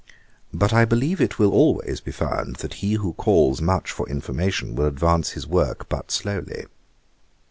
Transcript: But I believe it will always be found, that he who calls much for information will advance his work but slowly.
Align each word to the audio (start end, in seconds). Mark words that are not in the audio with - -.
But 0.51 0.73
I 0.73 0.83
believe 0.83 1.21
it 1.21 1.37
will 1.37 1.51
always 1.51 2.01
be 2.01 2.11
found, 2.11 2.55
that 2.55 2.73
he 2.81 2.93
who 2.93 3.13
calls 3.13 3.61
much 3.61 3.91
for 3.91 4.09
information 4.09 4.73
will 4.73 4.87
advance 4.87 5.33
his 5.33 5.45
work 5.45 5.87
but 5.89 6.09
slowly. 6.09 6.65